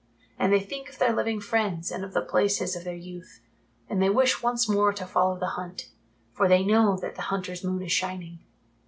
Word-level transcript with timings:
And 0.39 0.51
they 0.51 0.59
think 0.59 0.89
of 0.89 0.97
their 0.97 1.13
living 1.13 1.39
friends 1.39 1.91
and 1.91 2.03
of 2.03 2.15
the 2.15 2.23
places 2.23 2.75
of 2.75 2.83
their 2.83 2.95
youth, 2.95 3.39
and 3.87 4.01
they 4.01 4.09
wish 4.09 4.41
once 4.41 4.67
more 4.67 4.91
to 4.91 5.05
follow 5.05 5.37
the 5.37 5.49
hunt, 5.49 5.89
for 6.33 6.47
they 6.47 6.63
know 6.63 6.97
that 6.97 7.13
the 7.13 7.21
hunter's 7.29 7.63
moon 7.63 7.83
is 7.83 7.91
shining. 7.91 8.39